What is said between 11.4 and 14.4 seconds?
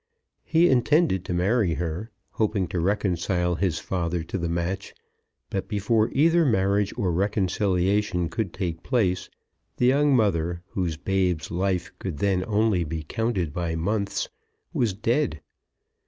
life could then only be counted by months,